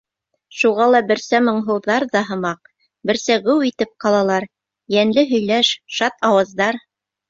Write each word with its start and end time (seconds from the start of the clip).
Шуға 0.61 0.87
ла 0.93 1.01
берсә 1.11 1.41
моңһоуҙар 1.49 2.07
ҙа 2.17 2.23
һымаҡ, 2.31 2.73
берсә 3.11 3.39
геү 3.47 3.69
итеп 3.71 3.95
ҡалалар: 4.09 4.51
йәнле 4.99 5.31
һөйләш, 5.35 5.75
шат 6.01 6.31
ауаздар... 6.35 6.87